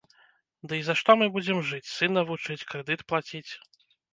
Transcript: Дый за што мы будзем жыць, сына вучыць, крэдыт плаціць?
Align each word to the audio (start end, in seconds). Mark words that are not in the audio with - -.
Дый 0.71 0.81
за 0.87 0.95
што 1.01 1.15
мы 1.19 1.27
будзем 1.35 1.61
жыць, 1.73 1.91
сына 1.97 2.25
вучыць, 2.31 2.61
крэдыт 2.73 3.07
плаціць? 3.11 3.47